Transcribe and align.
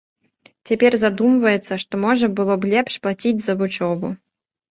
Цяпер 0.69 0.95
задумваецца, 1.01 1.73
што 1.83 1.93
можа 2.07 2.27
было 2.39 2.57
б 2.63 2.71
лепш 2.73 2.93
плаціць 3.03 3.37
за 3.49 3.53
вучобу. 3.59 4.07